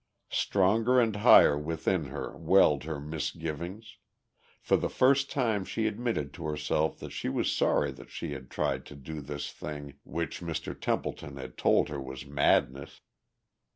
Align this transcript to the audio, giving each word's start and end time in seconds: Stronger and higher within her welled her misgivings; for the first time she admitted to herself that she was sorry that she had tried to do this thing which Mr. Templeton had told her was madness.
Stronger 0.31 0.99
and 0.99 1.15
higher 1.17 1.55
within 1.55 2.05
her 2.05 2.35
welled 2.35 2.85
her 2.85 2.99
misgivings; 2.99 3.97
for 4.59 4.75
the 4.75 4.89
first 4.89 5.29
time 5.29 5.63
she 5.63 5.85
admitted 5.85 6.33
to 6.33 6.43
herself 6.47 6.97
that 6.97 7.11
she 7.11 7.29
was 7.29 7.51
sorry 7.51 7.91
that 7.91 8.09
she 8.09 8.31
had 8.33 8.49
tried 8.49 8.83
to 8.87 8.95
do 8.95 9.21
this 9.21 9.51
thing 9.51 9.99
which 10.03 10.41
Mr. 10.41 10.73
Templeton 10.73 11.37
had 11.37 11.55
told 11.55 11.87
her 11.89 12.01
was 12.01 12.25
madness. 12.25 13.01